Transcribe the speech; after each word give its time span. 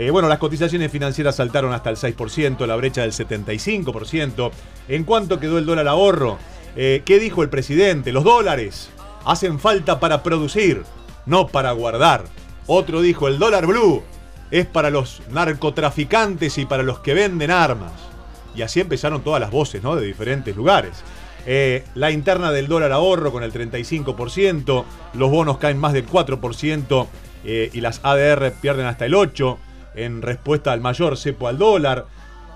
Eh, 0.00 0.08
bueno, 0.08 0.28
las 0.28 0.38
cotizaciones 0.38 0.90
financieras 0.90 1.36
saltaron 1.36 1.74
hasta 1.74 1.90
el 1.90 1.96
6%, 1.96 2.66
la 2.66 2.74
brecha 2.74 3.02
del 3.02 3.12
75%. 3.12 4.50
¿En 4.88 5.04
cuánto 5.04 5.38
quedó 5.38 5.58
el 5.58 5.66
dólar 5.66 5.88
ahorro? 5.88 6.38
Eh, 6.74 7.02
¿Qué 7.04 7.18
dijo 7.18 7.42
el 7.42 7.50
presidente? 7.50 8.10
Los 8.10 8.24
dólares 8.24 8.88
hacen 9.26 9.60
falta 9.60 10.00
para 10.00 10.22
producir, 10.22 10.84
no 11.26 11.48
para 11.48 11.72
guardar. 11.72 12.24
Otro 12.66 13.02
dijo, 13.02 13.28
el 13.28 13.38
dólar 13.38 13.66
blue 13.66 14.02
es 14.50 14.64
para 14.64 14.88
los 14.88 15.20
narcotraficantes 15.32 16.56
y 16.56 16.64
para 16.64 16.82
los 16.82 17.00
que 17.00 17.12
venden 17.12 17.50
armas. 17.50 17.92
Y 18.54 18.62
así 18.62 18.80
empezaron 18.80 19.20
todas 19.20 19.38
las 19.38 19.50
voces, 19.50 19.82
¿no? 19.82 19.96
De 19.96 20.06
diferentes 20.06 20.56
lugares. 20.56 20.92
Eh, 21.44 21.84
la 21.94 22.10
interna 22.10 22.52
del 22.52 22.68
dólar 22.68 22.92
ahorro 22.92 23.32
con 23.32 23.42
el 23.42 23.52
35%, 23.52 24.84
los 25.12 25.30
bonos 25.30 25.58
caen 25.58 25.76
más 25.76 25.92
del 25.92 26.08
4% 26.08 27.06
eh, 27.44 27.68
y 27.74 27.82
las 27.82 28.00
ADR 28.02 28.50
pierden 28.62 28.86
hasta 28.86 29.04
el 29.04 29.12
8% 29.12 29.58
en 29.94 30.22
respuesta 30.22 30.72
al 30.72 30.80
mayor 30.80 31.16
cepo 31.16 31.48
al 31.48 31.58
dólar. 31.58 32.06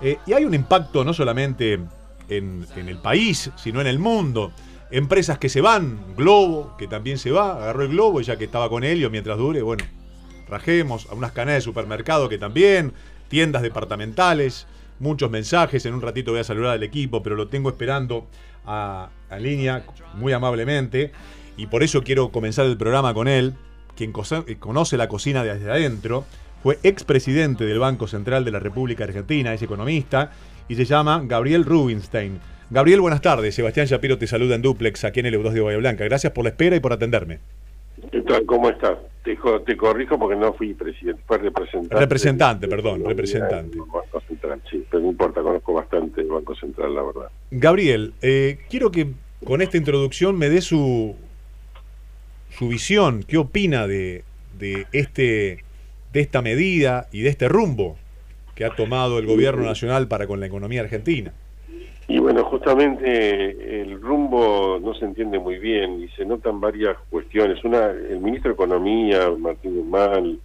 Eh, 0.01 0.17
y 0.25 0.33
hay 0.33 0.45
un 0.45 0.53
impacto 0.53 1.03
no 1.03 1.13
solamente 1.13 1.79
en, 2.29 2.65
el 2.75 2.97
país, 2.97 3.51
sino 3.55 3.81
en 3.81 3.87
el 3.87 3.99
mundo. 3.99 4.51
Empresas 4.91 5.37
que 5.37 5.49
se 5.49 5.61
van, 5.61 6.15
Globo, 6.15 6.75
que 6.77 6.87
también 6.87 7.17
se 7.17 7.31
va, 7.31 7.57
agarró 7.57 7.83
el 7.83 7.89
Globo 7.89 8.21
ya 8.21 8.37
que 8.37 8.45
estaba 8.45 8.69
con 8.69 8.83
Helio 8.83 9.09
mientras 9.09 9.37
dure, 9.37 9.61
bueno, 9.61 9.83
rajemos, 10.47 11.07
a 11.09 11.15
unas 11.15 11.31
cadenas 11.31 11.55
de 11.55 11.61
supermercado 11.61 12.29
que 12.29 12.37
también, 12.37 12.93
tiendas 13.27 13.61
departamentales, 13.63 14.67
muchos 14.99 15.31
mensajes, 15.31 15.85
en 15.85 15.93
un 15.93 16.01
ratito 16.01 16.31
voy 16.31 16.41
a 16.41 16.43
saludar 16.43 16.73
al 16.73 16.83
equipo, 16.83 17.23
pero 17.23 17.35
lo 17.35 17.47
tengo 17.47 17.69
esperando 17.69 18.27
a, 18.65 19.09
a 19.29 19.37
línea 19.39 19.85
muy 20.13 20.33
amablemente 20.33 21.11
y 21.57 21.67
por 21.67 21.83
eso 21.83 22.03
quiero 22.03 22.31
comenzar 22.31 22.65
el 22.65 22.77
programa 22.77 23.13
con 23.13 23.27
él, 23.27 23.55
quien 23.95 24.11
conoce 24.11 24.97
la 24.97 25.07
cocina 25.07 25.43
desde 25.43 25.71
adentro, 25.71 26.25
fue 26.65 26.79
expresidente 26.81 27.63
del 27.63 27.77
Banco 27.77 28.07
Central 28.07 28.43
de 28.43 28.49
la 28.49 28.57
República 28.57 29.03
Argentina, 29.03 29.53
es 29.53 29.61
economista 29.61 30.31
y 30.67 30.73
se 30.73 30.83
llama 30.83 31.21
Gabriel 31.23 31.63
Rubinstein. 31.63 32.39
Gabriel, 32.71 33.01
buenas 33.01 33.21
tardes. 33.21 33.53
Sebastián 33.53 33.85
Shapiro 33.85 34.17
te 34.17 34.25
saluda 34.25 34.55
en 34.55 34.63
Duplex 34.63 35.03
aquí 35.03 35.19
en 35.19 35.27
el 35.27 35.35
EU2 35.35 35.51
de 35.51 35.61
Bahía 35.61 35.77
Blanca. 35.77 36.05
Gracias 36.05 36.33
por 36.33 36.43
la 36.43 36.49
espera 36.49 36.75
y 36.75 36.79
por 36.79 36.91
atenderme. 36.91 37.37
¿Qué 38.11 38.19
tal? 38.21 38.47
¿Cómo 38.47 38.67
estás? 38.67 38.97
Te, 39.23 39.37
te, 39.63 39.77
corrijo 39.77 40.17
porque 40.17 40.35
no 40.37 40.53
fui 40.53 40.73
presidente, 40.73 41.21
fue 41.27 41.37
representante. 41.37 41.95
Representante, 41.99 42.67
perdón, 42.67 43.05
representante. 43.05 43.77
Banco 43.77 44.23
Central, 44.27 44.59
sí, 44.67 44.83
pero 44.89 45.03
no 45.03 45.11
importa, 45.11 45.43
conozco 45.43 45.71
bastante 45.71 46.21
el 46.21 46.29
Banco 46.29 46.55
Central, 46.55 46.95
la 46.95 47.03
verdad. 47.03 47.29
Gabriel, 47.51 48.15
eh, 48.23 48.57
quiero 48.71 48.89
que 48.89 49.11
con 49.45 49.61
esta 49.61 49.77
introducción 49.77 50.35
me 50.35 50.49
dé 50.49 50.61
su, 50.61 51.15
su 52.49 52.69
visión, 52.69 53.21
qué 53.21 53.37
opina 53.37 53.85
de, 53.85 54.23
de, 54.57 54.87
este, 54.93 55.64
de 56.15 56.21
esta 56.21 56.41
medida 56.41 57.07
y 57.11 57.23
de 57.23 57.29
este 57.29 57.49
rumbo 57.49 57.97
que 58.55 58.63
ha 58.63 58.69
tomado 58.69 59.19
el 59.19 59.25
gobierno 59.25 59.65
nacional 59.65 60.07
para 60.07 60.27
con 60.27 60.39
la 60.39 60.45
economía 60.45 60.79
argentina. 60.79 61.33
Y 62.07 62.19
bueno, 62.19 62.45
justamente 62.45 63.81
el 63.81 63.99
rumbo 63.99 64.79
no 64.81 64.93
se 64.93 65.03
entiende 65.03 65.39
muy 65.39 65.59
bien 65.59 66.01
y 66.01 66.07
se 66.15 66.23
notan 66.23 66.61
varias 66.61 66.95
cuestiones. 67.09 67.61
Una, 67.65 67.87
el 67.87 68.21
ministro 68.21 68.51
de 68.51 68.53
Economía, 68.53 69.29
Martín 69.37 69.75
Guzmán, 69.75 70.39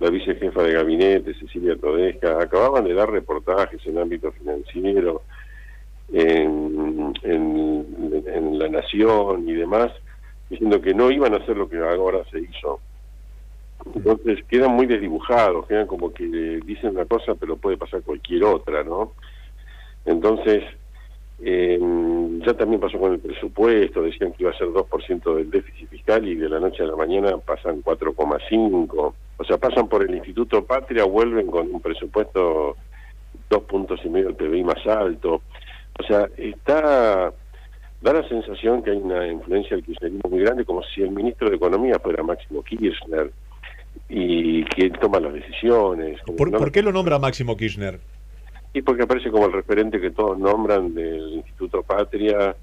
la 0.00 0.08
vicejefa 0.08 0.62
de 0.62 0.72
gabinete, 0.72 1.34
Cecilia 1.34 1.76
Todesca, 1.76 2.40
acababan 2.40 2.84
de 2.84 2.94
dar 2.94 3.10
reportajes 3.10 3.84
en 3.86 3.98
ámbito 3.98 4.32
financiero, 4.32 5.24
en, 6.10 7.12
en, 7.22 8.24
en 8.34 8.58
La 8.58 8.68
Nación 8.70 9.46
y 9.46 9.52
demás, 9.52 9.92
diciendo 10.48 10.80
que 10.80 10.94
no 10.94 11.10
iban 11.10 11.34
a 11.34 11.36
hacer 11.36 11.58
lo 11.58 11.68
que 11.68 11.76
ahora 11.76 12.24
se 12.30 12.38
hizo. 12.38 12.80
Entonces 13.94 14.44
quedan 14.48 14.72
muy 14.72 14.86
desdibujados, 14.86 15.66
quedan 15.66 15.86
como 15.86 16.12
que 16.12 16.24
dicen 16.64 16.90
una 16.90 17.04
cosa 17.04 17.34
pero 17.34 17.56
puede 17.56 17.76
pasar 17.76 18.02
cualquier 18.02 18.44
otra, 18.44 18.82
¿no? 18.84 19.12
Entonces, 20.04 20.64
eh, 21.40 21.78
ya 22.46 22.54
también 22.54 22.80
pasó 22.80 22.98
con 22.98 23.12
el 23.12 23.20
presupuesto, 23.20 24.02
decían 24.02 24.32
que 24.32 24.44
iba 24.44 24.52
a 24.52 24.58
ser 24.58 24.68
2% 24.68 25.34
del 25.34 25.50
déficit 25.50 25.88
fiscal 25.88 26.26
y 26.26 26.34
de 26.34 26.48
la 26.48 26.60
noche 26.60 26.82
a 26.82 26.86
la 26.86 26.96
mañana 26.96 27.36
pasan 27.38 27.82
4,5%. 27.82 29.14
O 29.38 29.44
sea, 29.44 29.58
pasan 29.58 29.88
por 29.88 30.02
el 30.02 30.14
Instituto 30.14 30.64
Patria, 30.64 31.04
vuelven 31.04 31.48
con 31.48 31.72
un 31.74 31.80
presupuesto 31.80 32.76
dos 33.50 33.62
puntos 33.64 34.00
y 34.04 34.08
medio 34.08 34.32
del 34.32 34.36
PBI 34.36 34.64
más 34.64 34.86
alto. 34.86 35.42
O 35.98 36.02
sea, 36.06 36.28
está 36.36 37.32
da 38.02 38.12
la 38.12 38.28
sensación 38.28 38.82
que 38.82 38.90
hay 38.90 38.96
una 38.96 39.26
influencia 39.28 39.76
del 39.76 39.84
kirchnerismo 39.84 40.28
muy 40.28 40.40
grande, 40.40 40.64
como 40.64 40.82
si 40.82 41.02
el 41.02 41.12
ministro 41.12 41.48
de 41.48 41.56
Economía 41.56 42.00
fuera 42.00 42.22
Máximo 42.22 42.62
Kirchner 42.62 43.30
y 44.08 44.64
que 44.64 44.90
toma 44.90 45.20
las 45.20 45.32
decisiones. 45.32 46.20
¿Por, 46.36 46.50
no 46.50 46.58
¿Por, 46.58 46.70
qué 46.72 46.82
lo 46.82 46.92
nombra 46.92 47.18
Máximo 47.18 47.56
Kirchner? 47.56 47.98
Y 48.74 48.82
porque 48.82 49.02
aparece 49.04 49.30
como 49.30 49.46
el 49.46 49.52
referente 49.52 50.00
que 50.00 50.10
todos 50.10 50.38
nombran 50.38 50.94
del 50.94 51.34
Instituto 51.34 51.82
Patria, 51.82 52.54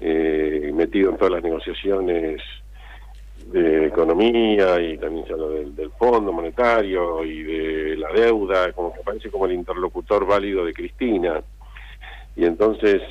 eh, 0.00 0.70
metido 0.74 1.10
en 1.10 1.16
todas 1.16 1.34
las 1.34 1.42
negociaciones 1.42 2.40
de 3.52 3.86
economía 3.86 4.80
y 4.80 4.98
también 4.98 5.26
se 5.26 5.32
habla 5.32 5.48
del, 5.48 5.76
del, 5.76 5.90
Fondo 5.92 6.32
Monetario 6.32 7.24
y 7.24 7.42
de 7.42 7.96
la 7.96 8.12
deuda, 8.12 8.72
como 8.72 8.92
que 8.92 9.00
aparece 9.00 9.30
como 9.30 9.46
el 9.46 9.52
interlocutor 9.52 10.26
válido 10.26 10.64
de 10.64 10.72
Cristina. 10.72 11.42
Y 12.34 12.44
entonces 12.44 13.02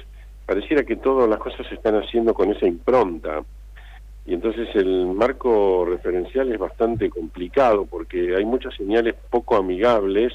pareciera 0.46 0.84
que 0.84 0.98
todas 0.98 1.30
las 1.30 1.40
cosas 1.40 1.66
se 1.68 1.76
están 1.76 1.96
haciendo 1.96 2.34
con 2.34 2.52
esa 2.52 2.68
impronta. 2.68 3.44
Y 4.26 4.34
entonces 4.34 4.68
el 4.76 5.08
marco 5.08 5.86
referencial 5.86 6.52
es 6.52 6.58
bastante 6.58 7.10
complicado 7.10 7.86
porque 7.86 8.36
hay 8.36 8.46
muchas 8.46 8.74
señales 8.76 9.16
poco 9.30 9.56
amigables. 9.56 10.34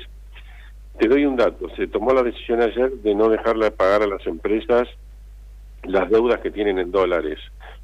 Te 0.99 1.09
doy 1.09 1.25
un 1.25 1.37
dato, 1.37 1.69
se 1.77 1.87
tomó 1.89 2.13
la 2.13 2.23
decisión 2.23 2.63
ayer 2.63 2.91
de 2.93 3.15
no 3.15 3.29
dejarle 3.29 3.71
pagar 3.71 4.03
a 4.03 4.07
las 4.07 4.25
empresas 4.27 4.89
las 5.85 6.11
deudas 6.11 6.41
que 6.41 6.51
tienen 6.51 6.79
en 6.79 6.91
dólares. 6.91 7.39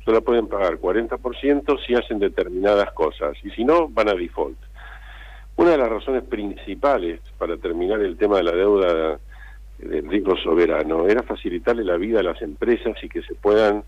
Solo 0.05 0.23
pueden 0.23 0.47
pagar 0.49 0.79
40% 0.79 1.79
si 1.85 1.95
hacen 1.95 2.19
determinadas 2.19 2.93
cosas 2.93 3.37
y 3.43 3.51
si 3.51 3.65
no, 3.65 3.89
van 3.89 4.09
a 4.09 4.15
default. 4.15 4.59
Una 5.57 5.71
de 5.71 5.79
las 5.79 5.89
razones 5.89 6.23
principales 6.25 7.21
para 7.39 7.57
terminar 7.57 8.01
el 8.01 8.17
tema 8.17 8.37
de 8.37 8.43
la 8.45 8.53
deuda 8.53 9.19
del 9.79 10.09
riesgo 10.09 10.37
soberano 10.37 11.07
era 11.07 11.23
facilitarle 11.23 11.83
la 11.85 11.97
vida 11.97 12.21
a 12.21 12.23
las 12.23 12.41
empresas 12.43 12.97
y 13.03 13.09
que 13.09 13.23
se 13.23 13.35
puedan, 13.35 13.83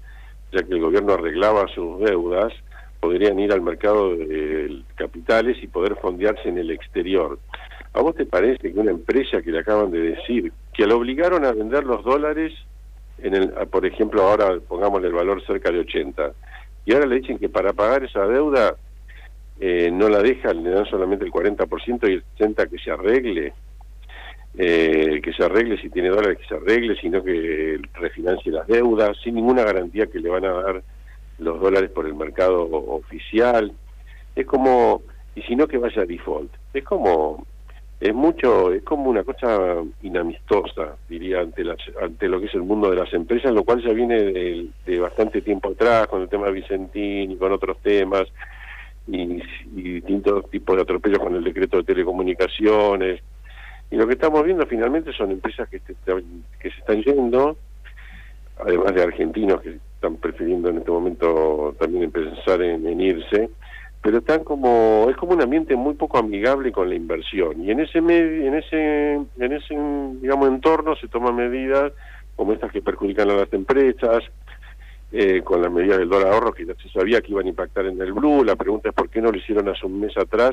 ya 0.53 0.62
que 0.62 0.75
el 0.75 0.81
gobierno 0.81 1.14
arreglaba 1.14 1.69
sus 1.69 2.00
deudas, 2.00 2.53
podrían 3.00 3.38
ir 3.38 3.53
al 3.53 3.62
mercado 3.62 4.16
de 4.16 4.82
capitales 4.97 5.56
y 5.62 5.69
poder 5.69 5.97
fondearse 5.97 6.48
en 6.48 6.59
el 6.59 6.70
exterior. 6.70 7.38
¿A 7.92 8.00
vos 8.00 8.14
te 8.14 8.26
parece 8.26 8.72
que 8.72 8.78
una 8.78 8.91
empresa 8.91 9.42
que 9.42 9.50
le 9.50 9.60
acaban 9.60 9.91
de 9.91 10.00
decir 10.00 10.53
que 10.72 10.86
le 10.86 10.94
obligaron 10.94 11.44
a 11.44 11.53
vender 11.53 11.84
los 11.84 12.04
dólares, 12.04 12.53
en 13.19 13.34
el, 13.34 13.48
por 13.69 13.84
ejemplo, 13.86 14.22
ahora 14.22 14.59
pongámosle 14.66 15.09
el 15.09 15.14
valor 15.14 15.44
cerca 15.44 15.70
de 15.70 15.81
80, 15.81 16.32
y 16.84 16.94
ahora 16.94 17.06
le 17.06 17.20
dicen 17.20 17.38
que 17.38 17.48
para 17.48 17.72
pagar 17.72 18.04
esa 18.04 18.26
deuda 18.26 18.76
eh, 19.60 19.91
no 19.92 20.09
la 20.09 20.22
dejan, 20.22 20.62
le 20.62 20.70
dan 20.70 20.86
solamente 20.86 21.25
el 21.25 21.32
40% 21.32 22.09
y 22.09 22.12
el 22.15 22.25
60% 22.38 22.70
que 22.70 22.78
se 22.78 22.91
arregle? 22.91 23.53
Eh, 24.61 25.21
que 25.23 25.33
se 25.33 25.45
arregle, 25.45 25.81
si 25.81 25.89
tiene 25.89 26.09
dólares 26.09 26.39
que 26.39 26.49
se 26.49 26.57
arregle, 26.57 26.97
sino 27.01 27.23
que 27.23 27.81
refinancie 27.95 28.51
las 28.51 28.67
deudas, 28.67 29.17
sin 29.23 29.37
ninguna 29.37 29.63
garantía 29.63 30.09
que 30.09 30.19
le 30.19 30.29
van 30.29 30.45
a 30.45 30.53
dar 30.53 30.83
los 31.39 31.61
dólares 31.61 31.91
por 31.91 32.07
el 32.07 32.15
mercado 32.15 32.65
oficial. 32.65 33.73
Es 34.35 34.47
como, 34.47 35.03
y 35.37 35.43
si 35.43 35.55
no 35.55 35.69
que 35.69 35.79
vaya 35.79 36.03
a 36.03 36.07
default. 36.07 36.53
Es 36.75 36.83
como, 36.83 37.47
es 38.01 38.13
mucho, 38.13 38.73
es 38.73 38.83
como 38.83 39.09
una 39.11 39.23
cosa 39.23 39.77
inamistosa, 40.03 40.97
diría, 41.09 41.39
ante, 41.39 41.63
las, 41.63 41.79
ante 42.03 42.29
lo 42.29 42.41
que 42.41 42.47
es 42.47 42.55
el 42.55 42.63
mundo 42.63 42.91
de 42.91 42.97
las 42.97 43.15
empresas, 43.15 43.53
lo 43.53 43.63
cual 43.63 43.81
ya 43.81 43.93
viene 43.93 44.21
de, 44.85 44.99
bastante 44.99 45.41
tiempo 45.41 45.69
atrás, 45.69 46.09
con 46.09 46.23
el 46.23 46.29
tema 46.29 46.47
de 46.47 46.53
Vicentín 46.55 47.31
y 47.31 47.37
con 47.37 47.53
otros 47.53 47.79
temas, 47.81 48.25
y 49.07 49.41
distintos 49.71 50.51
tipos 50.51 50.75
de 50.75 50.83
atropellos 50.83 51.21
con 51.21 51.37
el 51.37 51.45
decreto 51.45 51.77
de 51.77 51.85
telecomunicaciones 51.85 53.23
y 53.91 53.97
lo 53.97 54.07
que 54.07 54.15
estamos 54.15 54.45
viendo 54.45 54.67
finalmente 54.67 55.13
son 55.13 55.31
empresas 55.31 55.69
que, 55.69 55.81
se 55.81 56.69
están 56.69 57.03
yendo, 57.03 57.57
además 58.59 58.95
de 58.95 59.03
argentinos 59.03 59.61
que 59.63 59.79
están 59.95 60.17
prefiriendo 60.17 60.69
en 60.69 60.79
este 60.79 60.91
momento 60.91 61.75
también 61.79 62.11
pensar 62.11 62.61
en, 62.63 63.01
irse, 63.01 63.49
pero 64.03 64.19
están 64.19 64.45
como 64.45 65.07
es 65.11 65.17
como 65.17 65.33
un 65.33 65.43
ambiente 65.43 65.75
muy 65.75 65.95
poco 65.95 66.19
amigable 66.19 66.71
con 66.71 66.89
la 66.89 66.95
inversión. 66.95 67.65
Y 67.65 67.71
en 67.71 67.81
ese 67.81 67.99
en 67.99 68.55
ese 68.55 69.15
en 69.15 69.53
ese 69.53 69.75
digamos 70.21 70.49
entorno 70.49 70.95
se 70.97 71.09
toman 71.09 71.35
medidas 71.35 71.93
como 72.37 72.53
estas 72.53 72.71
que 72.71 72.83
perjudican 72.83 73.31
a 73.31 73.35
las 73.35 73.53
empresas 73.53 74.23
eh, 75.11 75.41
con 75.43 75.63
las 75.63 75.73
medidas 75.73 75.99
del 75.99 76.09
dólar 76.09 76.35
ahorro 76.35 76.53
que 76.53 76.67
ya 76.67 76.75
se 76.75 76.91
sabía 76.91 77.23
que 77.23 77.33
iban 77.33 77.47
a 77.47 77.49
impactar 77.49 77.87
en 77.87 78.01
el 78.01 78.13
blue. 78.13 78.45
La 78.45 78.55
pregunta 78.55 78.91
es 78.91 78.95
por 78.95 79.09
qué 79.09 79.23
no 79.23 79.33
lo 79.33 79.39
hicieron 79.39 79.69
hace 79.69 79.87
un 79.87 79.99
mes 79.99 80.17
atrás 80.17 80.53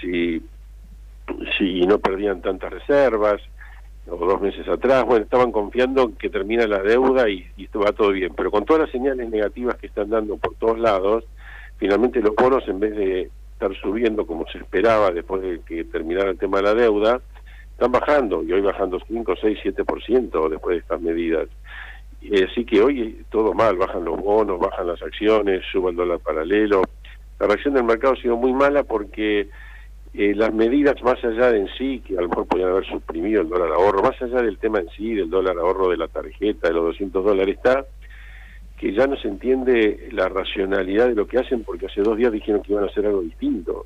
si 0.00 0.40
si 1.58 1.82
no 1.82 1.98
perdían 1.98 2.40
tantas 2.40 2.72
reservas, 2.72 3.40
o 4.08 4.16
dos 4.16 4.40
meses 4.40 4.66
atrás, 4.68 5.04
bueno, 5.04 5.24
estaban 5.24 5.52
confiando 5.52 6.16
que 6.16 6.30
termina 6.30 6.66
la 6.66 6.82
deuda 6.82 7.28
y, 7.28 7.46
y 7.56 7.66
va 7.78 7.92
todo 7.92 8.10
bien, 8.10 8.32
pero 8.36 8.50
con 8.50 8.64
todas 8.64 8.82
las 8.82 8.90
señales 8.90 9.30
negativas 9.30 9.76
que 9.76 9.86
están 9.86 10.10
dando 10.10 10.36
por 10.36 10.54
todos 10.56 10.78
lados, 10.78 11.24
finalmente 11.76 12.20
los 12.20 12.34
bonos 12.34 12.66
en 12.66 12.80
vez 12.80 12.96
de 12.96 13.30
estar 13.52 13.74
subiendo 13.76 14.26
como 14.26 14.46
se 14.48 14.58
esperaba 14.58 15.10
después 15.10 15.42
de 15.42 15.60
que 15.60 15.84
terminara 15.84 16.30
el 16.30 16.38
tema 16.38 16.58
de 16.58 16.62
la 16.64 16.74
deuda, 16.74 17.20
están 17.72 17.92
bajando 17.92 18.42
y 18.42 18.52
hoy 18.52 18.60
bajando 18.60 18.98
5, 19.06 19.34
6, 19.40 19.58
7% 19.64 20.48
después 20.48 20.74
de 20.74 20.80
estas 20.80 21.00
medidas. 21.00 21.48
así 22.50 22.64
que 22.64 22.82
hoy 22.82 23.24
todo 23.30 23.54
mal, 23.54 23.76
bajan 23.76 24.04
los 24.04 24.20
bonos, 24.20 24.58
bajan 24.58 24.86
las 24.86 25.02
acciones, 25.02 25.62
suben 25.70 25.90
el 25.90 25.96
dólar 25.96 26.18
paralelo. 26.18 26.82
La 27.38 27.46
reacción 27.46 27.74
del 27.74 27.84
mercado 27.84 28.14
ha 28.14 28.20
sido 28.20 28.36
muy 28.36 28.52
mala 28.52 28.82
porque 28.82 29.48
eh, 30.12 30.34
las 30.34 30.52
medidas 30.52 31.00
más 31.02 31.22
allá 31.24 31.52
de 31.52 31.60
en 31.60 31.68
sí, 31.78 32.00
que 32.00 32.18
a 32.18 32.22
lo 32.22 32.28
mejor 32.28 32.46
podrían 32.46 32.70
haber 32.70 32.86
suprimido 32.86 33.42
el 33.42 33.48
dólar 33.48 33.70
ahorro, 33.72 34.02
más 34.02 34.20
allá 34.20 34.42
del 34.42 34.58
tema 34.58 34.80
en 34.80 34.88
sí, 34.90 35.14
del 35.14 35.30
dólar 35.30 35.56
ahorro 35.58 35.88
de 35.88 35.96
la 35.96 36.08
tarjeta, 36.08 36.68
de 36.68 36.74
los 36.74 36.84
200 36.86 37.24
dólares, 37.24 37.56
está 37.56 37.86
que 38.80 38.94
ya 38.94 39.06
no 39.06 39.14
se 39.16 39.28
entiende 39.28 40.08
la 40.12 40.30
racionalidad 40.30 41.08
de 41.08 41.14
lo 41.14 41.26
que 41.26 41.38
hacen 41.38 41.64
porque 41.64 41.84
hace 41.84 42.00
dos 42.00 42.16
días 42.16 42.32
dijeron 42.32 42.62
que 42.62 42.72
iban 42.72 42.84
a 42.84 42.86
hacer 42.86 43.04
algo 43.04 43.20
distinto. 43.20 43.84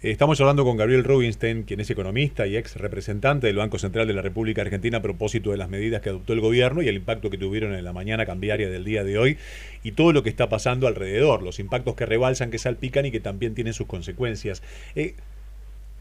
Estamos 0.00 0.40
hablando 0.40 0.64
con 0.64 0.76
Gabriel 0.76 1.02
Rubinstein, 1.02 1.64
quien 1.64 1.80
es 1.80 1.90
economista 1.90 2.46
y 2.46 2.56
ex 2.56 2.76
representante 2.76 3.48
del 3.48 3.56
Banco 3.56 3.80
Central 3.80 4.06
de 4.06 4.14
la 4.14 4.22
República 4.22 4.62
Argentina 4.62 4.98
a 4.98 5.02
propósito 5.02 5.50
de 5.50 5.56
las 5.56 5.68
medidas 5.68 6.02
que 6.02 6.10
adoptó 6.10 6.34
el 6.34 6.40
gobierno 6.40 6.82
y 6.82 6.88
el 6.88 6.94
impacto 6.94 7.30
que 7.30 7.36
tuvieron 7.36 7.74
en 7.74 7.82
la 7.82 7.92
mañana 7.92 8.24
cambiaria 8.24 8.68
del 8.68 8.84
día 8.84 9.02
de 9.02 9.18
hoy 9.18 9.38
y 9.82 9.90
todo 9.90 10.12
lo 10.12 10.22
que 10.22 10.28
está 10.28 10.48
pasando 10.48 10.86
alrededor, 10.86 11.42
los 11.42 11.58
impactos 11.58 11.96
que 11.96 12.06
rebalsan, 12.06 12.52
que 12.52 12.58
salpican 12.58 13.06
y 13.06 13.10
que 13.10 13.18
también 13.18 13.56
tienen 13.56 13.74
sus 13.74 13.88
consecuencias. 13.88 14.62
Eh, 14.94 15.14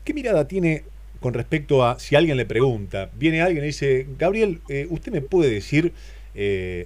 ¿Qué 0.04 0.14
mirada 0.14 0.48
tiene 0.48 0.84
con 1.20 1.34
respecto 1.34 1.84
a 1.84 1.98
si 1.98 2.16
alguien 2.16 2.38
le 2.38 2.46
pregunta, 2.46 3.10
viene 3.16 3.42
alguien 3.42 3.64
y 3.64 3.68
dice, 3.70 4.06
Gabriel, 4.20 4.62
eh, 4.70 4.86
¿usted 4.92 5.12
me 5.12 5.22
puede 5.22 5.50
decir 5.50 5.94
eh, 6.36 6.86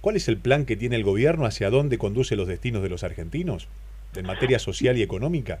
cuál 0.00 0.16
es 0.16 0.26
el 0.28 0.38
plan 0.38 0.64
que 0.64 0.74
tiene 0.74 0.96
el 0.96 1.04
gobierno 1.04 1.44
hacia 1.44 1.68
dónde 1.68 1.98
conduce 1.98 2.34
los 2.34 2.48
destinos 2.48 2.82
de 2.82 2.88
los 2.88 3.04
argentinos 3.04 3.68
en 4.16 4.24
materia 4.24 4.58
social 4.58 4.96
y 4.96 5.02
económica? 5.02 5.60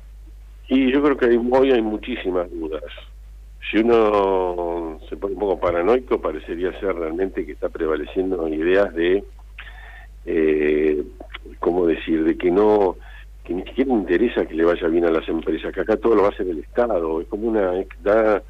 Y 0.68 0.92
yo 0.92 1.02
creo 1.02 1.16
que 1.16 1.40
hoy 1.50 1.72
hay 1.72 1.82
muchísimas 1.82 2.50
dudas. 2.50 2.84
Si 3.70 3.78
uno 3.78 4.98
se 5.08 5.16
pone 5.16 5.34
un 5.34 5.40
poco 5.40 5.60
paranoico, 5.60 6.20
parecería 6.20 6.78
ser 6.78 6.94
realmente 6.94 7.44
que 7.44 7.52
está 7.52 7.68
prevaleciendo 7.70 8.46
ideas 8.48 8.94
de, 8.94 9.24
eh, 10.26 11.02
¿cómo 11.58 11.86
decir?, 11.86 12.24
de 12.24 12.36
que 12.36 12.50
no, 12.50 12.96
que 13.44 13.54
ni 13.54 13.62
siquiera 13.64 13.92
interesa 13.92 14.46
que 14.46 14.54
le 14.54 14.64
vaya 14.64 14.88
bien 14.88 15.06
a 15.06 15.10
las 15.10 15.26
empresas, 15.28 15.72
que 15.72 15.80
acá 15.80 15.96
todo 15.96 16.14
lo 16.14 16.22
va 16.22 16.28
a 16.28 16.32
hacer 16.32 16.48
el 16.48 16.58
Estado. 16.58 17.20
Es 17.20 17.28
como 17.28 17.48
una, 17.48 17.72
da, 18.02 18.42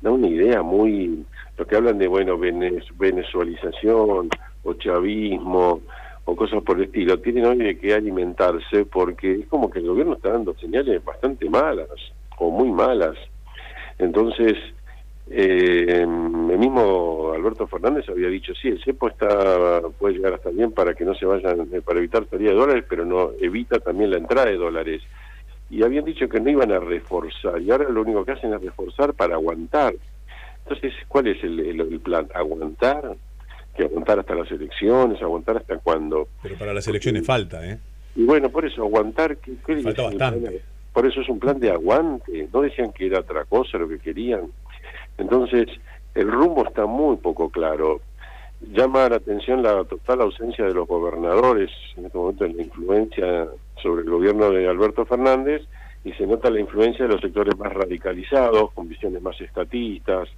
da 0.00 0.10
una 0.10 0.26
idea 0.26 0.62
muy, 0.62 1.24
lo 1.56 1.66
que 1.66 1.76
hablan 1.76 1.98
de, 1.98 2.08
bueno, 2.08 2.36
venezualización 2.36 4.28
o 4.64 4.74
chavismo, 4.74 5.82
o 6.30 6.36
cosas 6.36 6.62
por 6.62 6.76
el 6.76 6.84
estilo, 6.84 7.18
tienen 7.18 7.44
hoy 7.44 7.58
de 7.58 7.76
que 7.76 7.92
alimentarse 7.92 8.84
porque 8.84 9.32
es 9.40 9.46
como 9.48 9.68
que 9.68 9.80
el 9.80 9.88
gobierno 9.88 10.12
está 10.12 10.30
dando 10.30 10.54
señales 10.54 11.04
bastante 11.04 11.50
malas 11.50 11.88
o 12.38 12.50
muy 12.52 12.70
malas. 12.70 13.16
Entonces, 13.98 14.54
eh, 15.28 16.02
el 16.02 16.58
mismo 16.58 17.32
Alberto 17.34 17.66
Fernández 17.66 18.08
había 18.08 18.28
dicho, 18.28 18.52
sí, 18.54 18.68
el 18.68 18.82
cepo 18.84 19.08
está, 19.08 19.80
puede 19.98 20.14
llegar 20.14 20.34
hasta 20.34 20.50
bien 20.50 20.70
para 20.70 20.94
que 20.94 21.04
no 21.04 21.16
se 21.16 21.26
vayan, 21.26 21.68
eh, 21.72 21.80
para 21.84 21.98
evitar 21.98 22.24
salida 22.30 22.50
de 22.50 22.56
dólares, 22.56 22.84
pero 22.88 23.04
no 23.04 23.32
evita 23.40 23.80
también 23.80 24.10
la 24.10 24.18
entrada 24.18 24.46
de 24.46 24.56
dólares. 24.56 25.02
Y 25.68 25.82
habían 25.82 26.04
dicho 26.04 26.28
que 26.28 26.38
no 26.38 26.48
iban 26.48 26.70
a 26.70 26.78
reforzar, 26.78 27.60
y 27.60 27.72
ahora 27.72 27.88
lo 27.88 28.02
único 28.02 28.24
que 28.24 28.32
hacen 28.32 28.54
es 28.54 28.60
reforzar 28.60 29.14
para 29.14 29.34
aguantar. 29.34 29.94
Entonces, 30.62 30.94
¿cuál 31.08 31.26
es 31.26 31.42
el, 31.42 31.58
el 31.58 31.98
plan? 31.98 32.28
¿Aguantar? 32.32 33.16
Que 33.80 33.86
aguantar 33.86 34.18
hasta 34.18 34.34
las 34.34 34.50
elecciones, 34.50 35.22
aguantar 35.22 35.56
hasta 35.56 35.78
cuando... 35.78 36.28
Pero 36.42 36.56
para 36.56 36.74
las 36.74 36.86
elecciones 36.86 37.24
falta, 37.24 37.66
¿eh? 37.66 37.78
Y 38.14 38.24
bueno, 38.24 38.50
por 38.50 38.66
eso, 38.66 38.82
aguantar... 38.82 39.36
¿qué, 39.38 39.54
falta 39.82 40.02
bastante. 40.02 40.62
Por 40.92 41.06
eso 41.06 41.20
es 41.20 41.28
un 41.28 41.38
plan 41.38 41.58
de 41.58 41.70
aguante, 41.70 42.48
no 42.52 42.62
decían 42.62 42.92
que 42.92 43.06
era 43.06 43.20
otra 43.20 43.44
cosa 43.44 43.78
lo 43.78 43.88
que 43.88 43.98
querían. 43.98 44.50
Entonces, 45.18 45.68
el 46.14 46.30
rumbo 46.30 46.66
está 46.66 46.86
muy 46.86 47.16
poco 47.16 47.48
claro. 47.48 48.00
Llama 48.72 49.08
la 49.08 49.16
atención 49.16 49.62
la 49.62 49.84
total 49.84 50.22
ausencia 50.22 50.66
de 50.66 50.74
los 50.74 50.86
gobernadores 50.86 51.70
en 51.96 52.06
este 52.06 52.18
momento 52.18 52.44
en 52.44 52.56
la 52.56 52.62
influencia 52.62 53.48
sobre 53.82 54.02
el 54.02 54.10
gobierno 54.10 54.50
de 54.50 54.68
Alberto 54.68 55.06
Fernández 55.06 55.62
y 56.04 56.12
se 56.12 56.26
nota 56.26 56.50
la 56.50 56.60
influencia 56.60 57.06
de 57.06 57.12
los 57.12 57.20
sectores 57.20 57.56
más 57.56 57.72
radicalizados, 57.72 58.72
con 58.72 58.88
visiones 58.88 59.22
más 59.22 59.40
estatistas, 59.40 60.28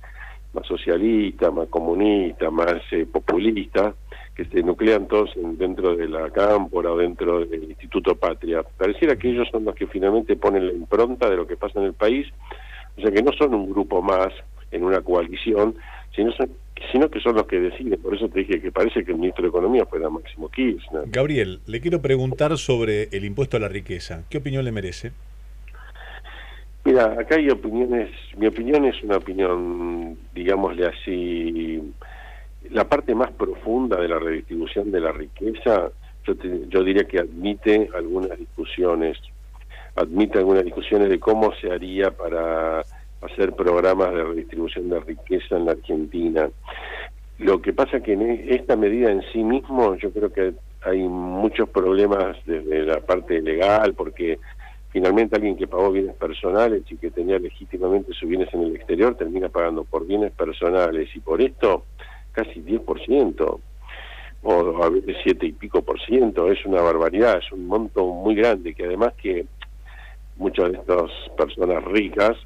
más 0.53 0.67
socialista, 0.67 1.51
más 1.51 1.69
comunista, 1.69 2.51
más 2.51 2.81
eh, 2.91 3.07
populista, 3.11 3.95
que 4.35 4.45
se 4.47 4.63
nuclean 4.63 5.09
todos 5.09 5.31
dentro 5.59 5.95
de 5.97 6.09
la 6.09 6.31
cámpora 6.31 6.93
o 6.93 6.99
dentro 6.99 7.45
del 7.45 7.65
Instituto 7.65 8.15
Patria. 8.15 8.63
Pareciera 8.63 9.17
que 9.17 9.31
ellos 9.31 9.49
son 9.51 9.65
los 9.65 9.75
que 9.75 9.87
finalmente 9.87 10.37
ponen 10.37 10.67
la 10.67 10.73
impronta 10.73 11.29
de 11.29 11.37
lo 11.37 11.47
que 11.47 11.57
pasa 11.57 11.81
en 11.81 11.87
el 11.87 11.95
país, 11.95 12.27
o 12.97 13.01
sea 13.01 13.11
que 13.11 13.23
no 13.23 13.33
son 13.33 13.55
un 13.55 13.71
grupo 13.71 14.03
más 14.03 14.29
en 14.71 14.85
una 14.85 15.03
coalición, 15.03 15.75
sino, 16.17 16.33
sino 16.91 17.11
que 17.11 17.21
son 17.21 17.35
los 17.35 17.47
que 17.47 17.61
deciden. 17.61 18.01
Por 18.01 18.15
eso 18.15 18.29
te 18.29 18.41
dije 18.41 18.61
que 18.61 18.73
parece 18.73 19.05
que 19.05 19.13
el 19.13 19.19
ministro 19.19 19.43
de 19.43 19.49
Economía 19.49 19.85
fuera 19.85 20.09
Máximo 20.09 20.49
Kirchner. 20.49 21.05
Gabriel, 21.07 21.61
le 21.67 21.81
quiero 21.81 22.01
preguntar 22.01 22.57
sobre 22.57 23.09
el 23.13 23.25
impuesto 23.25 23.59
a 23.59 23.61
la 23.61 23.69
riqueza. 23.69 24.25
¿Qué 24.31 24.39
opinión 24.39 24.65
le 24.65 24.73
merece? 24.73 25.13
Mira, 26.93 27.07
acá 27.19 27.37
hay 27.37 27.49
opiniones, 27.49 28.11
mi 28.37 28.47
opinión 28.47 28.85
es 28.85 29.03
una 29.03 29.17
opinión, 29.17 30.19
digámosle 30.35 30.89
así, 30.89 31.81
la 32.69 32.85
parte 32.87 33.15
más 33.15 33.31
profunda 33.31 33.99
de 33.99 34.09
la 34.09 34.19
redistribución 34.19 34.91
de 34.91 35.01
la 35.01 35.11
riqueza, 35.11 35.91
yo, 36.27 36.35
yo 36.69 36.85
diría 36.85 37.05
que 37.05 37.21
admite 37.21 37.89
algunas 37.97 38.39
discusiones, 38.39 39.17
admite 39.97 40.37
algunas 40.37 40.67
discusiones 40.67 41.09
de 41.09 41.19
cómo 41.19 41.55
se 41.63 41.73
haría 41.73 42.11
para 42.11 42.81
hacer 43.23 43.55
programas 43.55 44.13
de 44.13 44.25
redistribución 44.25 44.91
de 44.91 45.01
riqueza 45.01 45.57
en 45.57 45.65
la 45.65 45.73
Argentina. 45.73 46.51
Lo 47.39 47.63
que 47.63 47.73
pasa 47.73 48.01
que 48.01 48.13
en 48.13 48.21
e, 48.21 48.55
esta 48.55 48.77
medida 48.77 49.11
en 49.11 49.23
sí 49.33 49.43
mismo 49.43 49.97
yo 49.97 50.13
creo 50.13 50.31
que 50.31 50.53
hay 50.83 50.99
muchos 50.99 51.71
problemas 51.71 52.37
desde 52.45 52.85
la 52.85 53.01
parte 53.01 53.41
legal, 53.41 53.95
porque 53.95 54.39
finalmente 54.93 55.37
alguien 55.37 55.57
que 55.57 55.67
pagó 55.67 55.91
bienes 55.91 56.15
personales 56.17 56.83
y 56.91 56.97
que 56.97 57.11
tenía 57.11 57.39
legítimamente 57.39 58.13
sus 58.13 58.29
bienes 58.29 58.53
en 58.53 58.63
el 58.63 58.77
exterior 58.77 59.15
termina 59.17 59.49
pagando 59.49 59.85
por 59.85 60.07
bienes 60.07 60.33
personales 60.33 61.09
y 61.15 61.21
por 61.21 61.41
esto 61.41 61.85
casi 62.33 62.61
10% 62.61 63.61
o 64.45 64.83
a 64.83 64.91
veces 64.91 65.17
7 65.23 65.47
y 65.47 65.53
pico 65.53 65.83
por 65.83 66.01
ciento, 66.01 66.51
es 66.51 66.65
una 66.67 66.83
barbaridad, 66.83 67.39
es 67.39 67.53
un 67.53 67.67
monto 67.67 68.05
muy 68.07 68.35
grande 68.35 68.75
que 68.75 68.85
además 68.85 69.15
que 69.15 69.47
muchas 70.37 70.73
de 70.73 70.79
estas 70.79 71.11
personas 71.37 71.85
ricas 71.85 72.37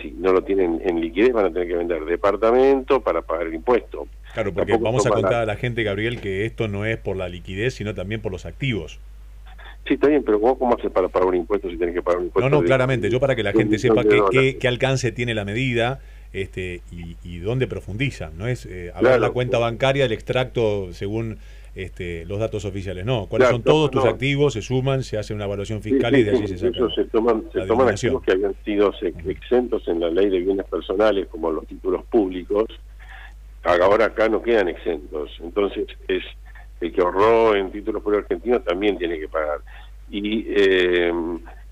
si 0.00 0.10
no 0.12 0.32
lo 0.32 0.42
tienen 0.42 0.80
en 0.84 1.00
liquidez 1.00 1.32
van 1.32 1.46
a 1.46 1.52
tener 1.52 1.66
que 1.66 1.76
vender 1.76 2.04
departamento 2.04 3.00
para 3.00 3.22
pagar 3.22 3.46
el 3.46 3.54
impuesto. 3.54 4.06
Claro, 4.34 4.52
porque 4.52 4.76
vamos 4.76 5.06
a 5.06 5.10
contar 5.10 5.34
a 5.34 5.46
la 5.46 5.56
gente, 5.56 5.82
Gabriel, 5.82 6.20
que 6.20 6.44
esto 6.44 6.68
no 6.68 6.84
es 6.84 6.98
por 6.98 7.16
la 7.16 7.28
liquidez, 7.28 7.74
sino 7.74 7.94
también 7.94 8.20
por 8.20 8.30
los 8.30 8.46
activos. 8.46 9.00
Sí, 9.90 9.94
está 9.94 10.06
bien, 10.06 10.22
pero 10.22 10.40
¿cómo 10.40 10.72
haces 10.72 10.88
para 10.92 11.08
pagar 11.08 11.30
un 11.30 11.34
impuesto 11.34 11.68
si 11.68 11.76
tienes 11.76 11.96
que 11.96 12.00
pagar 12.00 12.20
un 12.20 12.26
impuesto? 12.26 12.48
No, 12.48 12.60
no, 12.60 12.64
claramente. 12.64 13.10
Yo 13.10 13.18
para 13.18 13.34
que 13.34 13.42
la 13.42 13.50
gente 13.50 13.76
sepa 13.76 14.04
qué, 14.04 14.56
qué, 14.56 14.68
alcance 14.68 15.10
tiene 15.10 15.34
la 15.34 15.44
medida 15.44 15.98
este, 16.32 16.82
y, 16.92 17.38
dónde 17.38 17.66
profundiza. 17.66 18.30
No 18.38 18.46
es 18.46 18.66
eh, 18.66 18.92
hablar 18.94 19.18
la 19.18 19.30
cuenta 19.30 19.58
bancaria, 19.58 20.04
el 20.04 20.12
extracto 20.12 20.92
según 20.92 21.38
este, 21.74 22.24
los 22.24 22.38
datos 22.38 22.64
oficiales. 22.64 23.04
No, 23.04 23.26
cuáles 23.26 23.48
son 23.48 23.64
todos 23.64 23.90
tus 23.90 24.04
activos, 24.04 24.52
se 24.52 24.62
suman, 24.62 25.02
se 25.02 25.18
hace 25.18 25.34
una 25.34 25.46
evaluación 25.46 25.82
fiscal 25.82 26.14
y 26.14 26.22
de 26.22 26.30
allí 26.36 26.46
se 26.46 26.58
saca. 26.58 26.88
Se 26.94 27.06
toman, 27.06 27.42
se 27.52 27.62
toman 27.62 27.88
activos 27.88 28.22
que 28.22 28.30
habían 28.30 28.54
sido 28.64 28.92
exentos 29.26 29.88
en 29.88 29.98
la 29.98 30.08
ley 30.08 30.30
de 30.30 30.38
bienes 30.38 30.66
personales, 30.66 31.26
como 31.26 31.50
los 31.50 31.66
títulos 31.66 32.04
públicos. 32.04 32.66
Ahora 33.64 34.04
acá 34.04 34.28
no 34.28 34.40
quedan 34.40 34.68
exentos. 34.68 35.32
Entonces 35.42 35.88
es 36.06 36.22
el 36.80 36.92
que 36.92 37.00
ahorró 37.00 37.54
en 37.54 37.70
títulos 37.70 38.02
por 38.02 38.16
argentinos 38.16 38.64
también 38.64 38.98
tiene 38.98 39.18
que 39.18 39.28
pagar. 39.28 39.60
Y 40.10 40.46
eh, 40.48 41.12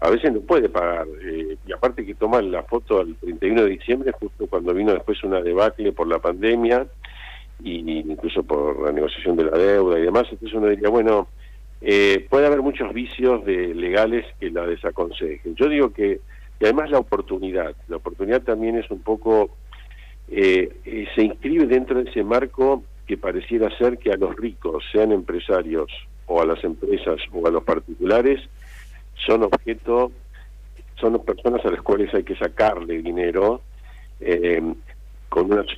a 0.00 0.10
veces 0.10 0.32
no 0.32 0.40
puede 0.40 0.68
pagar. 0.68 1.06
Eh, 1.22 1.56
y 1.66 1.72
aparte 1.72 2.04
que 2.04 2.14
toma 2.14 2.40
la 2.42 2.62
foto 2.62 3.00
al 3.00 3.16
31 3.16 3.64
de 3.64 3.70
diciembre, 3.70 4.12
justo 4.12 4.46
cuando 4.46 4.74
vino 4.74 4.92
después 4.92 5.22
una 5.24 5.40
debacle 5.40 5.92
por 5.92 6.06
la 6.06 6.18
pandemia, 6.18 6.86
y 7.60 7.78
incluso 7.98 8.44
por 8.44 8.84
la 8.84 8.92
negociación 8.92 9.36
de 9.36 9.44
la 9.44 9.58
deuda 9.58 9.98
y 9.98 10.02
demás, 10.02 10.26
entonces 10.30 10.56
uno 10.56 10.68
diría, 10.68 10.90
bueno, 10.90 11.26
eh, 11.80 12.24
puede 12.30 12.46
haber 12.46 12.62
muchos 12.62 12.92
vicios 12.92 13.44
de 13.44 13.74
legales 13.74 14.26
que 14.38 14.50
la 14.50 14.64
desaconsejen. 14.64 15.56
Yo 15.56 15.68
digo 15.68 15.92
que, 15.92 16.20
y 16.60 16.64
además 16.64 16.90
la 16.90 16.98
oportunidad, 16.98 17.74
la 17.88 17.96
oportunidad 17.96 18.42
también 18.42 18.76
es 18.76 18.88
un 18.92 19.00
poco, 19.00 19.50
se 20.28 21.22
inscribe 21.22 21.66
dentro 21.66 22.00
de 22.00 22.10
ese 22.10 22.22
marco 22.22 22.84
que 23.08 23.16
pareciera 23.16 23.76
ser 23.78 23.98
que 23.98 24.12
a 24.12 24.16
los 24.16 24.36
ricos, 24.36 24.84
sean 24.92 25.12
empresarios 25.12 25.90
o 26.26 26.42
a 26.42 26.46
las 26.46 26.62
empresas 26.62 27.16
o 27.32 27.46
a 27.46 27.50
los 27.50 27.64
particulares, 27.64 28.40
son 29.26 29.44
objeto, 29.44 30.12
son 31.00 31.18
personas 31.24 31.64
a 31.64 31.70
las 31.70 31.80
cuales 31.80 32.12
hay 32.14 32.22
que 32.22 32.36
sacarle 32.36 33.02
dinero 33.02 33.62
eh, 34.20 34.62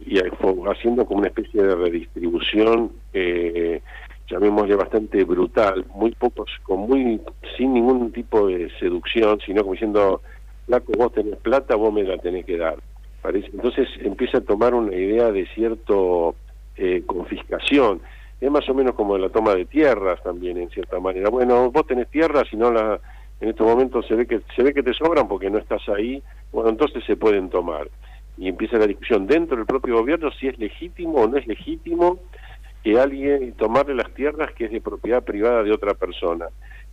y 0.06 0.18
haciendo 0.18 1.06
como 1.06 1.20
una 1.20 1.28
especie 1.28 1.62
de 1.62 1.74
redistribución 1.74 2.92
eh, 3.12 3.80
llamémosle 4.28 4.76
bastante 4.76 5.24
brutal, 5.24 5.84
muy 5.94 6.12
pocos, 6.12 6.50
con 6.62 6.80
muy, 6.80 7.20
sin 7.56 7.74
ningún 7.74 8.12
tipo 8.12 8.46
de 8.46 8.70
seducción, 8.78 9.40
sino 9.44 9.62
como 9.62 9.72
diciendo, 9.72 10.22
Laco, 10.68 10.92
vos 10.96 11.12
tenés 11.12 11.36
plata, 11.36 11.74
vos 11.74 11.92
me 11.92 12.04
la 12.04 12.16
tenés 12.18 12.46
que 12.46 12.56
dar. 12.56 12.76
Entonces 13.24 13.88
empieza 14.00 14.38
a 14.38 14.42
tomar 14.42 14.74
una 14.74 14.94
idea 14.94 15.30
de 15.30 15.46
cierto 15.48 16.34
eh, 16.82 17.02
confiscación. 17.04 18.00
Es 18.40 18.50
más 18.50 18.66
o 18.70 18.72
menos 18.72 18.94
como 18.94 19.18
la 19.18 19.28
toma 19.28 19.54
de 19.54 19.66
tierras 19.66 20.22
también, 20.22 20.56
en 20.56 20.70
cierta 20.70 20.98
manera. 20.98 21.28
Bueno, 21.28 21.70
vos 21.70 21.86
tenés 21.86 22.08
tierras 22.08 22.44
y 22.50 22.56
no 22.56 22.72
la, 22.72 22.98
en 23.38 23.50
estos 23.50 23.66
momentos 23.66 24.06
se 24.06 24.14
ve 24.14 24.26
que 24.26 24.40
se 24.56 24.62
ve 24.62 24.72
que 24.72 24.82
te 24.82 24.94
sobran 24.94 25.28
porque 25.28 25.50
no 25.50 25.58
estás 25.58 25.86
ahí. 25.90 26.22
Bueno, 26.50 26.70
entonces 26.70 27.04
se 27.04 27.16
pueden 27.16 27.50
tomar. 27.50 27.90
Y 28.38 28.48
empieza 28.48 28.78
la 28.78 28.86
discusión 28.86 29.26
dentro 29.26 29.58
del 29.58 29.66
propio 29.66 29.98
gobierno 29.98 30.30
si 30.32 30.48
es 30.48 30.58
legítimo 30.58 31.16
o 31.20 31.28
no 31.28 31.36
es 31.36 31.46
legítimo 31.46 32.18
que 32.82 32.98
alguien 32.98 33.52
tomarle 33.58 33.94
las 33.94 34.14
tierras 34.14 34.50
que 34.52 34.64
es 34.64 34.70
de 34.70 34.80
propiedad 34.80 35.22
privada 35.22 35.62
de 35.62 35.72
otra 35.72 35.92
persona. 35.92 36.46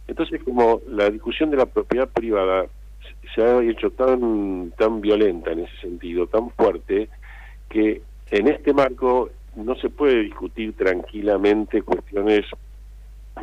Entonces, 0.06 0.44
como 0.44 0.82
la 0.90 1.10
discusión 1.10 1.50
de 1.50 1.56
la 1.56 1.66
propiedad 1.66 2.10
privada 2.10 2.66
se 3.34 3.42
ha 3.42 3.64
hecho 3.64 3.92
tan 3.92 4.74
tan 4.78 5.00
violenta 5.00 5.54
en 5.54 5.60
ese 5.60 5.78
sentido, 5.78 6.28
tan 6.28 6.50
fuerte, 6.50 7.08
que 7.70 8.02
en 8.32 8.48
este 8.50 8.74
marco 8.74 9.30
no 9.58 9.76
se 9.76 9.90
puede 9.90 10.24
discutir 10.24 10.74
tranquilamente 10.76 11.82
cuestiones 11.82 12.46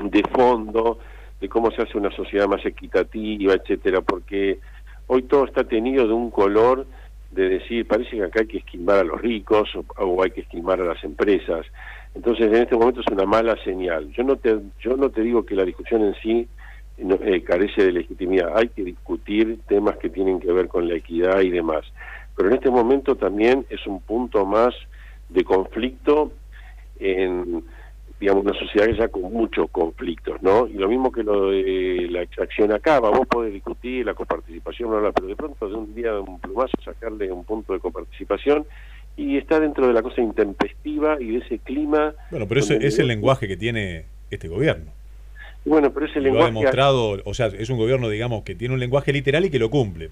de 0.03 0.23
fondo, 0.33 0.99
de 1.41 1.49
cómo 1.49 1.71
se 1.71 1.83
hace 1.83 1.99
una 1.99 2.11
sociedad 2.11 2.49
más 2.49 2.65
equitativa, 2.65 3.55
etcétera, 3.55 4.01
porque 4.01 4.59
hoy 5.07 5.23
todo 5.25 5.45
está 5.45 5.65
tenido 5.65 6.07
de 6.07 6.13
un 6.13 6.31
color 6.31 6.87
de 7.31 7.49
decir, 7.49 7.87
parece 7.87 8.11
que 8.11 8.25
acá 8.25 8.41
hay 8.41 8.47
que 8.47 8.59
esquilmar 8.59 8.99
a 8.99 9.05
los 9.05 9.21
ricos 9.21 9.69
o, 9.97 10.23
hay 10.23 10.31
que 10.31 10.43
esquilmar 10.43 10.81
a 10.81 10.85
las 10.85 11.03
empresas. 11.03 11.67
Entonces, 12.15 12.47
en 12.47 12.63
este 12.63 12.77
momento 12.77 13.01
es 13.01 13.13
una 13.13 13.27
mala 13.27 13.57
señal. 13.65 14.09
Yo 14.13 14.23
no 14.23 14.37
te, 14.37 14.57
yo 14.81 14.97
no 14.97 15.11
te 15.11 15.21
digo 15.21 15.45
que 15.45 15.57
la 15.57 15.65
discusión 15.65 16.03
en 16.03 16.15
sí 16.23 16.49
eh, 16.97 17.43
carece 17.43 17.87
de 17.87 17.93
legitimidad. 17.93 18.57
Hay 18.57 18.69
que 18.69 18.85
discutir 18.85 19.59
temas 19.67 19.97
que 19.97 20.11
tienen 20.11 20.39
que 20.39 20.53
ver 20.53 20.69
con 20.69 20.89
la 20.89 20.95
equidad 20.95 21.41
y 21.41 21.51
demás. 21.51 21.85
Pero 22.37 22.49
en 22.49 22.55
este 22.55 22.71
momento 22.71 23.17
también 23.17 23.67
es 23.69 23.85
un 23.87 24.01
punto 24.01 24.47
más 24.47 24.75
de 25.29 25.45
conflicto 25.45 26.33
en 26.99 27.65
digamos 28.21 28.45
una 28.45 28.59
sociedad 28.59 28.87
ya 28.97 29.09
con 29.09 29.23
muchos 29.33 29.69
conflictos, 29.71 30.41
¿no? 30.41 30.67
Y 30.67 30.75
lo 30.75 30.89
mismo 30.89 31.13
que 31.13 31.23
lo 31.23 31.51
de 31.51 32.07
la 32.11 32.23
extracción 32.23 32.73
acá, 32.73 33.01
vos 33.01 33.27
podés 33.27 33.53
discutir 33.53 34.07
la 34.07 34.15
coparticipación, 34.15 34.91
pero 35.15 35.27
de 35.27 35.37
pronto 35.37 35.69
de 35.69 35.75
un 35.75 35.95
día 35.95 36.13
de 36.13 36.21
un 36.21 36.39
plumazo 36.39 36.73
sacarle 36.85 37.31
un 37.31 37.45
punto 37.45 37.73
de 37.73 37.81
coparticipación 37.81 38.67
y 39.17 39.37
está 39.37 39.61
dentro 39.61 39.87
de 39.87 39.93
la 39.93 40.03
cosa 40.03 40.21
intempestiva 40.21 41.21
y 41.21 41.33
de 41.33 41.39
ese 41.39 41.59
clima. 41.59 42.15
Bueno, 42.31 42.47
pero 42.49 42.61
ese 42.61 42.87
es 42.87 42.99
el 42.99 43.09
lenguaje 43.09 43.47
que 43.47 43.57
tiene 43.57 44.07
este 44.31 44.49
gobierno. 44.49 44.91
Bueno, 45.65 45.93
pero 45.93 46.07
ese 46.07 46.21
lenguaje. 46.21 46.51
Lo 46.53 46.59
ha 46.59 46.61
demostrado, 46.61 47.23
o 47.25 47.35
sea, 47.35 47.47
es 47.47 47.69
un 47.69 47.79
gobierno, 47.79 48.09
digamos, 48.09 48.45
que 48.45 48.55
tiene 48.55 48.75
un 48.75 48.81
lenguaje 48.81 49.13
literal 49.13 49.45
y 49.45 49.51
que 49.51 49.59
lo 49.59 49.71
cumple. 49.71 50.11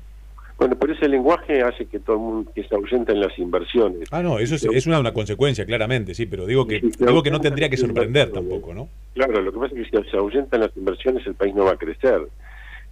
Bueno, 0.63 0.77
pero 0.79 0.93
ese 0.93 1.09
lenguaje 1.09 1.61
hace 1.61 1.87
que 1.87 1.99
todo 1.99 2.15
el 2.15 2.23
mundo 2.23 2.53
que 2.55 2.63
se 2.63 2.73
ausenta 2.73 3.11
en 3.11 3.19
las 3.19 3.37
inversiones. 3.37 4.07
Ah, 4.13 4.23
no, 4.23 4.39
eso 4.39 4.55
es, 4.55 4.87
una, 4.87 5.01
una, 5.01 5.13
consecuencia, 5.13 5.67
claramente, 5.67 6.15
sí, 6.15 6.27
pero 6.27 6.47
digo 6.47 6.69
que 6.69 6.81
digo 6.81 7.21
que 7.21 7.33
no 7.33 7.41
tendría 7.41 7.69
que 7.69 7.77
sorprender 7.77 8.31
tampoco, 8.31 8.73
¿no? 8.73 8.89
Claro, 9.15 9.41
lo 9.41 9.53
que 9.53 9.59
pasa 9.59 9.75
es 9.75 9.91
que 9.91 10.05
si 10.05 10.09
se 10.09 10.17
ahuyentan 10.17 10.61
las 10.61 10.71
inversiones, 10.77 11.27
el 11.27 11.35
país 11.35 11.53
no 11.53 11.65
va 11.65 11.73
a 11.73 11.77
crecer. 11.77 12.29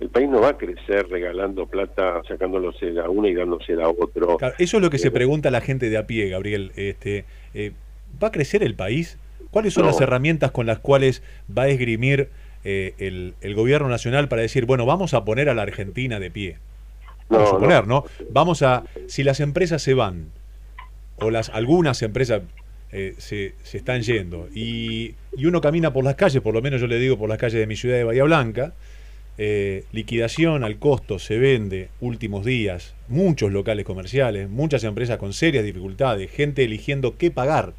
El 0.00 0.08
país 0.08 0.28
no 0.28 0.40
va 0.40 0.48
a 0.48 0.58
crecer 0.58 1.06
regalando 1.10 1.66
plata, 1.66 2.20
sacándose 2.26 2.98
a 2.98 3.08
una 3.08 3.28
y 3.28 3.34
dándose 3.34 3.74
a 3.74 3.88
otro. 3.88 4.38
eso 4.58 4.76
es 4.78 4.82
lo 4.82 4.90
que 4.90 4.98
se 4.98 5.08
eh, 5.08 5.12
pregunta 5.12 5.52
la 5.52 5.60
gente 5.60 5.90
de 5.90 5.96
a 5.96 6.08
pie, 6.08 6.28
Gabriel. 6.28 6.72
Este, 6.74 7.24
eh, 7.54 7.70
¿Va 8.20 8.28
a 8.28 8.32
crecer 8.32 8.64
el 8.64 8.74
país? 8.74 9.16
¿Cuáles 9.52 9.74
son 9.74 9.86
las 9.86 10.00
herramientas 10.00 10.50
con 10.50 10.66
las 10.66 10.80
cuales 10.80 11.22
va 11.56 11.64
a 11.64 11.68
esgrimir 11.68 12.30
eh, 12.64 12.94
el, 12.98 13.34
el 13.42 13.54
gobierno 13.54 13.88
nacional 13.88 14.26
para 14.26 14.42
decir, 14.42 14.66
bueno, 14.66 14.86
vamos 14.86 15.14
a 15.14 15.24
poner 15.24 15.48
a 15.48 15.54
la 15.54 15.62
Argentina 15.62 16.18
de 16.18 16.32
pie? 16.32 16.56
Vamos 17.30 17.48
a 17.48 17.50
suponer, 17.52 17.86
no. 17.86 18.04
Vamos 18.30 18.62
a, 18.62 18.84
si 19.06 19.22
las 19.22 19.40
empresas 19.40 19.82
se 19.82 19.94
van, 19.94 20.30
o 21.18 21.30
las 21.30 21.48
algunas 21.50 22.02
empresas 22.02 22.42
eh, 22.92 23.14
se, 23.18 23.54
se, 23.62 23.78
están 23.78 24.02
yendo, 24.02 24.48
y, 24.54 25.14
y, 25.36 25.46
uno 25.46 25.60
camina 25.60 25.92
por 25.92 26.04
las 26.04 26.16
calles, 26.16 26.42
por 26.42 26.52
lo 26.52 26.60
menos 26.60 26.80
yo 26.80 26.86
le 26.86 26.98
digo 26.98 27.16
por 27.16 27.28
las 27.28 27.38
calles 27.38 27.60
de 27.60 27.66
mi 27.66 27.76
ciudad 27.76 27.96
de 27.96 28.04
Bahía 28.04 28.24
Blanca, 28.24 28.74
eh, 29.42 29.84
liquidación 29.92 30.64
al 30.64 30.78
costo 30.78 31.18
se 31.18 31.38
vende 31.38 31.88
últimos 32.02 32.44
días, 32.44 32.94
muchos 33.08 33.50
locales 33.50 33.86
comerciales, 33.86 34.50
muchas 34.50 34.84
empresas 34.84 35.16
con 35.16 35.32
serias 35.32 35.64
dificultades, 35.64 36.30
gente 36.30 36.62
eligiendo 36.62 37.16
qué 37.16 37.30
pagar. 37.30 37.72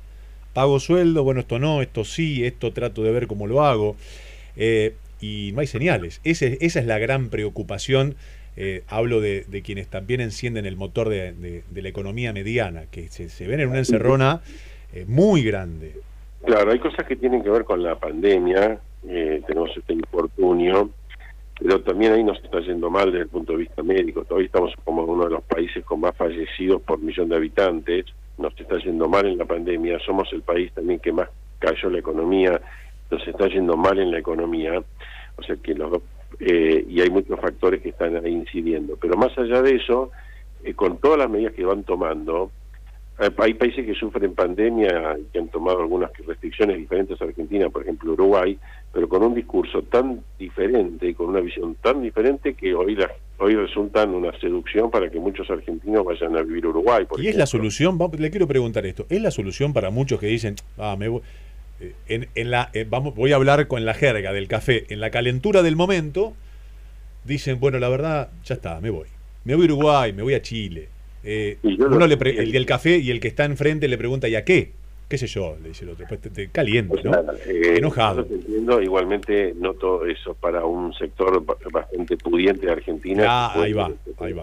Pago 0.53 0.79
sueldo, 0.79 1.24
bueno, 1.24 1.41
esto 1.41 1.60
no, 1.60 1.84
esto 1.84 2.03
sí, 2.03 2.43
esto 2.46 2.74
trato 2.74 3.03
de 3.03 3.12
ver 3.12 3.27
cómo 3.27 3.46
lo 3.46 3.63
hago. 3.63 3.96
Eh, 4.55 4.96
y 5.22 5.51
no 5.53 5.62
hay 5.62 5.67
señales. 5.67 6.20
Ese, 6.24 6.58
esa 6.62 6.79
es 6.79 6.88
la 6.88 6.98
gran 6.98 7.29
preocupación 7.29 8.15
eh, 8.58 8.84
hablo 8.88 9.22
de, 9.22 9.46
quienes 9.63 9.88
también 9.88 10.22
encienden 10.22 10.65
el 10.65 10.75
motor 10.75 11.10
de, 11.10 11.63
la 11.74 11.89
economía 11.89 12.34
mediana, 12.34 12.84
que 12.91 13.08
se, 13.08 13.48
ven 13.48 13.62
en 13.62 13.70
una 13.70 13.79
encerrona 13.79 14.41
eh, 14.93 15.05
muy 15.08 15.43
grande. 15.43 15.96
Claro, 16.46 16.72
hay 16.72 16.79
cosas 16.79 17.05
que 17.05 17.15
tienen 17.15 17.43
que 17.43 17.50
ver 17.50 17.63
con 17.63 17.81
la 17.81 17.96
pandemia, 17.96 18.79
eh, 19.08 19.41
tenemos 19.48 19.75
este 19.77 19.93
infortunio, 19.93 20.89
pero 21.58 21.81
también 21.81 22.13
ahí 22.13 22.24
nos 22.24 22.43
está 22.43 22.60
yendo 22.62 22.89
mal 22.89 23.05
desde 23.12 23.24
el 23.24 23.29
punto 23.29 23.53
de 23.53 23.60
vista 23.60 23.84
médico. 23.84 24.25
Todavía 24.25 24.48
estamos 24.48 24.74
como 24.84 25.03
uno 25.03 25.25
de 25.25 25.31
los 25.31 25.43
países 25.43 25.86
con 25.86 26.01
más 26.01 26.15
fallecidos 26.15 26.81
por 26.81 27.00
millón 27.00 27.29
de 27.29 27.36
habitantes, 27.36 28.05
nos 28.38 28.60
está 28.60 28.77
yendo 28.79 29.08
mal 29.08 29.27
en 29.27 29.38
la 29.38 29.46
pandemia, 29.46 30.00
somos 30.00 30.27
el 30.34 30.41
país 30.41 30.72
también 30.74 31.00
que 31.00 31.12
más 31.12 31.29
cayó 31.60 31.89
la 31.89 32.00
economía, 32.00 32.60
nos 33.12 33.27
está 33.27 33.48
yendo 33.48 33.77
mal 33.77 34.00
en 34.00 34.12
la 34.12 34.17
economía, 34.17 34.81
o 35.36 35.43
sea 35.43 35.55
que 35.58 35.75
los 35.75 35.91
dos 35.91 36.01
eh, 36.39 36.85
y 36.88 37.01
hay 37.01 37.09
muchos 37.09 37.39
factores 37.39 37.81
que 37.81 37.89
están 37.89 38.15
ahí 38.15 38.31
incidiendo. 38.31 38.97
Pero 38.97 39.15
más 39.17 39.38
allá 39.38 39.61
de 39.61 39.75
eso, 39.75 40.11
eh, 40.63 40.73
con 40.73 40.97
todas 40.97 41.19
las 41.19 41.29
medidas 41.29 41.53
que 41.53 41.65
van 41.65 41.83
tomando, 41.83 42.51
eh, 43.19 43.29
hay 43.38 43.53
países 43.53 43.85
que 43.85 43.93
sufren 43.93 44.33
pandemia 44.33 45.17
y 45.19 45.23
que 45.31 45.39
han 45.39 45.50
tomado 45.50 45.81
algunas 45.81 46.11
restricciones 46.25 46.77
diferentes 46.77 47.21
a 47.21 47.25
Argentina, 47.25 47.69
por 47.69 47.83
ejemplo 47.83 48.13
Uruguay, 48.13 48.57
pero 48.91 49.07
con 49.07 49.23
un 49.23 49.35
discurso 49.35 49.83
tan 49.83 50.21
diferente 50.39 51.09
y 51.09 51.13
con 51.13 51.29
una 51.29 51.39
visión 51.39 51.75
tan 51.75 52.01
diferente 52.01 52.53
que 52.53 52.73
hoy 52.73 52.95
la, 52.95 53.11
hoy 53.38 53.55
resultan 53.55 54.13
una 54.13 54.38
seducción 54.39 54.89
para 54.89 55.09
que 55.09 55.19
muchos 55.19 55.50
argentinos 55.50 56.05
vayan 56.05 56.38
a 56.38 56.41
vivir 56.41 56.65
Uruguay. 56.65 57.05
y 57.17 57.27
es 57.27 57.35
la 57.35 57.45
solución, 57.45 58.00
le 58.17 58.31
quiero 58.31 58.47
preguntar 58.47 58.85
esto, 58.85 59.05
¿es 59.09 59.21
la 59.21 59.31
solución 59.31 59.73
para 59.73 59.89
muchos 59.89 60.19
que 60.19 60.27
dicen, 60.27 60.55
ah, 60.77 60.95
me 60.97 61.07
voy, 61.07 61.21
en, 62.07 62.51
la, 62.51 62.69
eh, 62.73 62.85
vamos, 62.89 63.15
voy 63.15 63.31
a 63.31 63.35
hablar 63.35 63.67
con 63.67 63.85
la 63.85 63.93
jerga 63.93 64.33
del 64.33 64.47
café, 64.47 64.85
en 64.89 65.00
la 65.00 65.09
calentura 65.09 65.63
del 65.63 65.75
momento, 65.75 66.33
dicen, 67.23 67.59
bueno, 67.59 67.79
la 67.79 67.89
verdad, 67.89 68.29
ya 68.43 68.55
está, 68.55 68.79
me 68.81 68.89
voy. 68.89 69.07
Me 69.43 69.55
voy 69.55 69.63
a 69.63 69.73
Uruguay, 69.73 70.13
me 70.13 70.21
voy 70.23 70.33
a 70.33 70.41
Chile. 70.41 70.89
Eh, 71.23 71.57
uno 71.63 72.07
le 72.07 72.15
el 72.15 72.51
del 72.51 72.65
café 72.65 72.97
y 72.97 73.11
el 73.11 73.19
que 73.19 73.27
está 73.27 73.45
enfrente 73.45 73.88
le 73.88 73.97
pregunta, 73.97 74.27
¿y 74.27 74.35
a 74.35 74.43
qué? 74.43 74.71
¿Qué 75.07 75.17
sé 75.17 75.27
yo? 75.27 75.57
Le 75.61 75.69
dice 75.69 75.83
el 75.83 75.91
otro. 75.91 76.05
Pues 76.07 76.21
te, 76.21 76.47
caliente, 76.50 77.01
¿no? 77.03 77.11
Eh, 77.45 77.75
Enojado. 77.77 78.25
Entiendo, 78.29 78.81
igualmente 78.81 79.53
noto 79.57 80.05
eso 80.05 80.33
para 80.35 80.63
un 80.63 80.93
sector 80.93 81.43
bastante 81.71 82.15
pudiente 82.15 82.65
de 82.65 82.71
Argentina. 82.71 83.25
Ah, 83.27 83.61
ahí 83.61 83.73
va, 83.73 83.91
ahí 84.19 84.33
va 84.33 84.41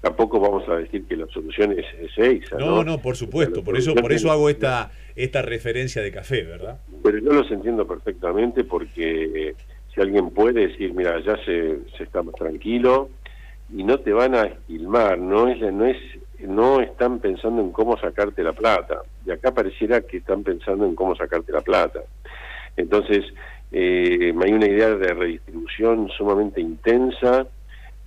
tampoco 0.00 0.40
vamos 0.40 0.68
a 0.68 0.76
decir 0.76 1.06
que 1.06 1.16
la 1.16 1.26
solución 1.26 1.72
es, 1.72 1.86
esa. 2.16 2.56
No, 2.58 2.84
no, 2.84 2.98
por 2.98 3.16
supuesto, 3.16 3.64
por 3.64 3.76
eso, 3.76 3.94
por 3.94 4.12
eso 4.12 4.30
hago 4.30 4.48
esta, 4.48 4.90
esta 5.14 5.42
referencia 5.42 6.02
de 6.02 6.12
café, 6.12 6.42
¿verdad? 6.42 6.80
Pero 7.02 7.18
yo 7.18 7.32
los 7.32 7.50
entiendo 7.50 7.86
perfectamente 7.86 8.64
porque 8.64 9.54
si 9.94 10.00
alguien 10.00 10.30
puede 10.30 10.68
decir, 10.68 10.92
mira, 10.92 11.18
ya 11.20 11.36
se, 11.44 11.78
se 11.96 12.04
está 12.04 12.22
más 12.22 12.34
tranquilo 12.34 13.08
y 13.74 13.82
no 13.82 13.98
te 13.98 14.12
van 14.12 14.34
a 14.34 14.42
esquilmar, 14.42 15.18
no 15.18 15.48
es, 15.48 15.60
no 15.72 15.86
es, 15.86 15.96
no 16.40 16.80
están 16.80 17.18
pensando 17.18 17.62
en 17.62 17.72
cómo 17.72 17.98
sacarte 17.98 18.42
la 18.42 18.52
plata. 18.52 19.02
Y 19.24 19.30
acá 19.30 19.52
pareciera 19.52 20.02
que 20.02 20.18
están 20.18 20.44
pensando 20.44 20.84
en 20.84 20.94
cómo 20.94 21.16
sacarte 21.16 21.50
la 21.50 21.62
plata. 21.62 22.00
Entonces, 22.76 23.24
eh, 23.72 24.32
hay 24.40 24.52
una 24.52 24.66
idea 24.66 24.90
de 24.90 25.14
redistribución 25.14 26.08
sumamente 26.16 26.60
intensa 26.60 27.46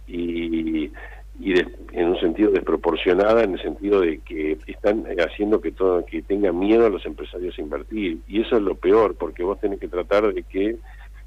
y 0.07 0.91
y 1.39 1.57
en 1.57 2.09
un 2.09 2.19
sentido 2.19 2.51
desproporcionada 2.51 3.43
en 3.43 3.53
el 3.53 3.61
sentido 3.61 4.01
de 4.01 4.19
que 4.19 4.57
están 4.67 5.05
haciendo 5.19 5.61
que 5.61 5.71
todo 5.71 6.05
que 6.05 6.21
tengan 6.21 6.59
miedo 6.59 6.85
a 6.85 6.89
los 6.89 7.05
empresarios 7.05 7.57
a 7.57 7.61
invertir. 7.61 8.19
Y 8.27 8.41
eso 8.41 8.57
es 8.57 8.61
lo 8.61 8.75
peor 8.75 9.15
porque 9.15 9.43
vos 9.43 9.59
tenés 9.59 9.79
que 9.79 9.87
tratar 9.87 10.33
de 10.33 10.43
que 10.43 10.75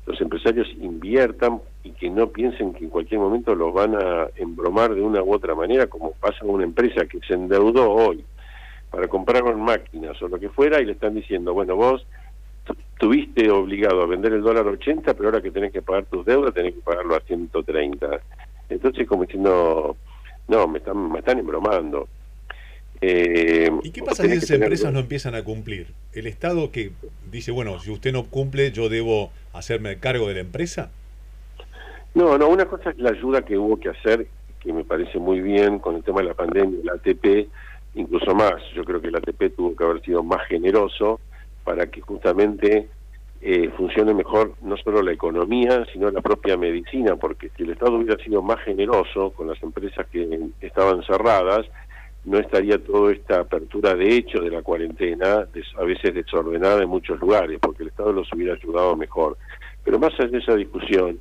los 0.04 0.20
empresarios 0.20 0.68
inviertan 0.80 1.60
y 1.82 1.92
que 1.92 2.10
no 2.10 2.28
piensen 2.28 2.74
que 2.74 2.84
en 2.84 2.90
cualquier 2.90 3.20
momento 3.20 3.54
los 3.54 3.72
van 3.72 3.94
a 3.94 4.26
embromar 4.36 4.94
de 4.94 5.00
una 5.00 5.22
u 5.22 5.32
otra 5.32 5.54
manera 5.54 5.86
como 5.86 6.12
pasa 6.12 6.40
con 6.40 6.50
una 6.50 6.64
empresa 6.64 7.06
que 7.06 7.20
se 7.20 7.34
endeudó 7.34 7.90
hoy 7.90 8.24
para 8.90 9.08
comprar 9.08 9.42
máquinas 9.54 10.20
o 10.20 10.28
lo 10.28 10.38
que 10.38 10.48
fuera 10.48 10.80
y 10.80 10.86
le 10.86 10.92
están 10.92 11.14
diciendo 11.14 11.54
bueno 11.54 11.76
vos 11.76 12.04
tuviste 12.98 13.48
obligado 13.50 14.02
a 14.02 14.06
vender 14.06 14.32
el 14.32 14.42
dólar 14.42 14.66
80 14.66 15.14
pero 15.14 15.28
ahora 15.28 15.40
que 15.40 15.52
tenés 15.52 15.72
que 15.72 15.82
pagar 15.82 16.04
tus 16.06 16.26
deudas 16.26 16.52
tenés 16.52 16.74
que 16.74 16.80
pagarlo 16.80 17.14
a 17.14 17.20
130 17.20 18.20
entonces, 18.72 19.06
como 19.06 19.24
diciendo, 19.24 19.96
no, 20.48 20.68
me 20.68 20.78
están, 20.78 21.10
me 21.10 21.18
están 21.20 21.38
embromando. 21.38 22.08
Eh, 23.00 23.68
¿Y 23.82 23.90
qué 23.90 24.02
pasa 24.02 24.22
si 24.22 24.30
esas 24.32 24.50
empresas 24.50 24.92
no 24.92 25.00
empiezan 25.00 25.34
a 25.34 25.42
cumplir? 25.42 25.88
¿El 26.12 26.26
Estado 26.26 26.70
que 26.70 26.92
dice, 27.30 27.50
bueno, 27.50 27.80
si 27.80 27.90
usted 27.90 28.12
no 28.12 28.26
cumple, 28.26 28.70
yo 28.70 28.88
debo 28.88 29.32
hacerme 29.52 29.98
cargo 29.98 30.28
de 30.28 30.34
la 30.34 30.40
empresa? 30.40 30.90
No, 32.14 32.38
no, 32.38 32.48
una 32.48 32.66
cosa 32.66 32.90
es 32.90 32.98
la 32.98 33.10
ayuda 33.10 33.42
que 33.42 33.58
hubo 33.58 33.78
que 33.78 33.88
hacer, 33.88 34.26
que 34.60 34.72
me 34.72 34.84
parece 34.84 35.18
muy 35.18 35.40
bien 35.40 35.78
con 35.80 35.96
el 35.96 36.04
tema 36.04 36.20
de 36.20 36.28
la 36.28 36.34
pandemia, 36.34 36.78
la 36.84 36.92
ATP, 36.92 37.48
incluso 37.94 38.34
más. 38.34 38.62
Yo 38.74 38.84
creo 38.84 39.00
que 39.00 39.10
la 39.10 39.18
ATP 39.18 39.56
tuvo 39.56 39.74
que 39.74 39.82
haber 39.82 40.02
sido 40.02 40.22
más 40.22 40.46
generoso 40.46 41.20
para 41.64 41.86
que 41.86 42.00
justamente 42.00 42.88
eh, 43.44 43.70
funcione 43.76 44.14
mejor 44.14 44.54
no 44.62 44.76
solo 44.76 45.02
la 45.02 45.12
economía, 45.12 45.84
sino 45.92 46.10
la 46.10 46.20
propia 46.20 46.56
medicina, 46.56 47.16
porque 47.16 47.50
si 47.56 47.64
el 47.64 47.70
Estado 47.70 47.96
hubiera 47.96 48.22
sido 48.22 48.40
más 48.40 48.60
generoso 48.60 49.30
con 49.30 49.48
las 49.48 49.60
empresas 49.62 50.06
que 50.06 50.50
estaban 50.60 51.02
cerradas, 51.02 51.66
no 52.24 52.38
estaría 52.38 52.78
toda 52.78 53.12
esta 53.12 53.40
apertura 53.40 53.96
de 53.96 54.16
hecho 54.16 54.40
de 54.40 54.50
la 54.50 54.62
cuarentena, 54.62 55.48
a 55.76 55.84
veces 55.84 56.14
desordenada 56.14 56.84
en 56.84 56.88
muchos 56.88 57.18
lugares, 57.18 57.58
porque 57.60 57.82
el 57.82 57.88
Estado 57.88 58.12
los 58.12 58.32
hubiera 58.32 58.54
ayudado 58.54 58.94
mejor. 58.96 59.36
Pero 59.82 59.98
más 59.98 60.12
allá 60.20 60.28
de 60.28 60.38
esa 60.38 60.54
discusión, 60.54 61.18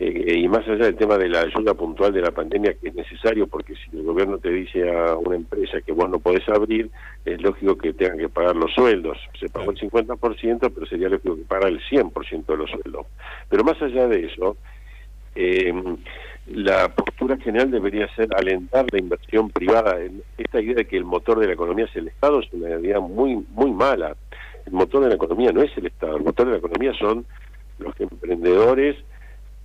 eh, 0.00 0.38
y 0.38 0.46
más 0.46 0.66
allá 0.68 0.84
del 0.84 0.94
tema 0.94 1.18
de 1.18 1.28
la 1.28 1.40
ayuda 1.40 1.74
puntual 1.74 2.12
de 2.12 2.20
la 2.20 2.30
pandemia, 2.30 2.74
que 2.74 2.88
es 2.88 2.94
necesario, 2.94 3.48
porque 3.48 3.74
si 3.74 3.96
el 3.96 4.04
gobierno 4.04 4.38
te 4.38 4.50
dice 4.50 4.88
a 4.88 5.16
una 5.16 5.34
empresa 5.34 5.80
que 5.80 5.90
vos 5.90 6.08
no 6.08 6.20
podés 6.20 6.48
abrir, 6.48 6.88
es 7.24 7.42
lógico 7.42 7.76
que 7.76 7.92
tengan 7.92 8.18
que 8.18 8.28
pagar 8.28 8.54
los 8.54 8.72
sueldos. 8.72 9.18
Se 9.40 9.48
pagó 9.48 9.72
el 9.72 9.76
50%, 9.76 10.72
pero 10.72 10.86
sería 10.86 11.08
lógico 11.08 11.34
que 11.34 11.42
pagar 11.42 11.70
el 11.70 11.80
100% 11.80 12.46
de 12.46 12.56
los 12.56 12.70
sueldos. 12.70 13.06
Pero 13.48 13.64
más 13.64 13.82
allá 13.82 14.06
de 14.06 14.26
eso, 14.26 14.56
eh, 15.34 15.74
la 16.46 16.94
postura 16.94 17.36
general 17.36 17.72
debería 17.72 18.06
ser 18.14 18.28
alentar 18.36 18.86
la 18.92 19.00
inversión 19.00 19.50
privada. 19.50 19.96
Esta 20.36 20.60
idea 20.60 20.76
de 20.76 20.86
que 20.86 20.96
el 20.96 21.04
motor 21.04 21.40
de 21.40 21.48
la 21.48 21.54
economía 21.54 21.86
es 21.86 21.96
el 21.96 22.06
Estado 22.06 22.38
es 22.38 22.52
una 22.52 22.70
idea 22.70 23.00
muy, 23.00 23.44
muy 23.50 23.72
mala. 23.72 24.14
El 24.64 24.74
motor 24.74 25.02
de 25.02 25.08
la 25.08 25.16
economía 25.16 25.50
no 25.50 25.60
es 25.60 25.76
el 25.76 25.86
Estado, 25.86 26.18
el 26.18 26.22
motor 26.22 26.46
de 26.46 26.52
la 26.52 26.58
economía 26.58 26.92
son 26.94 27.26
los 27.80 27.98
emprendedores 28.00 28.96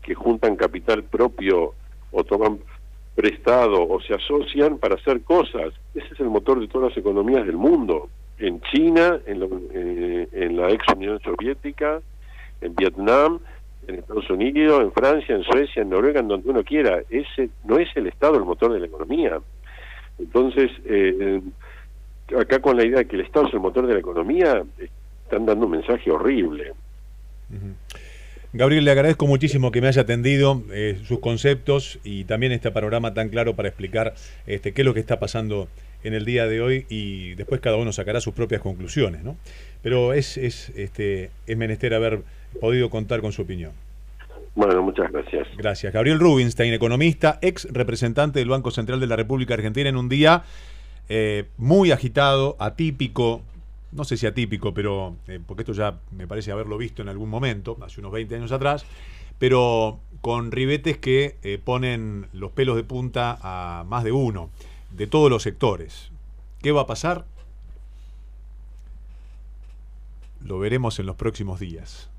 que 0.04 0.14
juntan 0.14 0.56
capital 0.56 1.04
propio 1.04 1.74
o 2.12 2.24
toman 2.24 2.60
prestado 3.16 3.88
o 3.88 4.02
se 4.02 4.14
asocian 4.14 4.78
para 4.78 4.96
hacer 4.96 5.22
cosas. 5.22 5.74
Ese 5.94 6.14
es 6.14 6.20
el 6.20 6.30
motor 6.30 6.60
de 6.60 6.68
todas 6.68 6.90
las 6.90 6.98
economías 6.98 7.46
del 7.46 7.58
mundo. 7.58 8.10
En 8.40 8.62
China, 8.62 9.20
en, 9.26 9.44
eh, 9.74 10.28
en 10.32 10.58
la 10.58 10.70
ex 10.70 10.86
Unión 10.96 11.20
Soviética, 11.22 12.02
en 12.62 12.76
Vietnam, 12.76 13.40
en 13.88 13.96
Estados 13.96 14.30
Unidos, 14.30 14.82
en 14.82 14.92
Francia, 14.92 15.36
en 15.36 15.44
Suecia, 15.44 15.82
en 15.82 15.90
Noruega, 15.90 16.20
en 16.20 16.28
donde 16.28 16.50
uno 16.50 16.64
quiera. 16.64 17.02
Ese 17.10 17.50
no 17.64 17.78
es 17.78 17.90
el 17.96 18.08
Estado 18.08 18.38
el 18.38 18.46
motor 18.46 18.74
de 18.74 18.80
la 18.80 18.88
economía. 18.88 19.40
Entonces, 20.20 20.72
eh, 20.86 21.42
acá 22.40 22.60
con 22.60 22.78
la 22.78 22.86
idea 22.86 23.00
de 23.00 23.06
que 23.06 23.16
el 23.16 23.24
Estado 23.24 23.48
es 23.48 23.54
el 23.54 23.60
motor 23.60 23.86
de 23.88 23.94
la 23.94 24.00
economía, 24.00 24.64
están 25.24 25.46
dando 25.46 25.66
un 25.66 25.72
mensaje 25.74 26.12
horrible. 26.12 26.74
Gabriel, 28.56 28.86
le 28.86 28.92
agradezco 28.92 29.26
muchísimo 29.26 29.72
que 29.72 29.82
me 29.82 29.88
haya 29.88 30.04
atendido 30.04 30.62
eh, 30.72 31.00
sus 31.06 31.20
conceptos 31.20 32.00
y 32.04 32.26
también 32.26 32.52
este 32.52 32.70
panorama 32.70 33.12
tan 33.16 33.30
claro 33.30 33.56
para 33.56 33.68
explicar 33.70 34.14
este, 34.46 34.74
qué 34.74 34.84
es 34.84 34.86
lo 34.86 34.94
que 34.94 35.00
está 35.00 35.20
pasando 35.20 35.68
en 36.04 36.14
el 36.14 36.24
día 36.24 36.46
de 36.46 36.62
hoy 36.62 36.86
y 36.88 37.34
después 37.34 37.62
cada 37.62 37.78
uno 37.78 37.92
sacará 37.92 38.22
sus 38.22 38.36
propias 38.36 38.62
conclusiones, 38.62 39.24
¿no? 39.24 39.38
Pero 39.82 40.14
es, 40.14 40.38
es, 40.38 40.70
este, 40.76 41.32
es 41.48 41.58
menester 41.58 41.96
haber 41.96 42.22
podido 42.62 42.92
contar 42.92 43.22
con 43.22 43.32
su 43.32 43.42
opinión. 43.42 43.72
Bueno, 44.54 44.84
muchas 44.84 45.12
gracias. 45.12 45.48
Gracias. 45.58 45.92
Gabriel 45.92 46.20
Rubinstein, 46.20 46.76
economista, 46.76 47.40
ex 47.42 47.68
representante 47.72 48.38
del 48.38 48.50
Banco 48.50 48.70
Central 48.70 49.00
de 49.00 49.08
la 49.08 49.16
República 49.16 49.56
Argentina 49.56 49.90
en 49.90 49.98
un 49.98 50.10
día 50.10 50.44
eh, 51.10 51.46
muy 51.58 51.90
agitado, 51.90 52.56
atípico, 52.60 53.42
no 53.96 54.04
sé 54.04 54.18
si 54.18 54.26
atípico, 54.26 54.74
pero 54.74 55.16
eh, 55.28 55.40
porque 55.46 55.64
esto 55.64 55.74
ya 55.74 56.00
me 56.12 56.28
parece 56.28 56.52
haberlo 56.52 56.78
visto 56.78 57.02
en 57.02 57.10
algún 57.10 57.30
momento, 57.30 57.78
hace 57.82 58.00
unos 58.00 58.12
20 58.12 58.36
años 58.36 58.52
atrás, 58.52 58.86
pero 59.40 60.00
con 60.22 60.52
ribetes 60.52 60.98
que 60.98 61.38
eh, 61.44 61.60
ponen 61.64 62.28
los 62.34 62.52
pelos 62.52 62.76
de 62.76 62.84
punta 62.84 63.38
a 63.42 63.84
más 63.84 64.04
de 64.04 64.12
uno, 64.12 64.50
de 64.92 65.08
todos 65.08 65.30
los 65.30 65.44
sectores. 65.44 66.12
¿Qué 66.62 66.72
va 66.72 66.82
a 66.82 66.88
pasar? 66.88 67.26
Lo 70.42 70.60
veremos 70.60 71.00
en 71.00 71.06
los 71.06 71.16
próximos 71.16 71.60
días. 71.60 72.10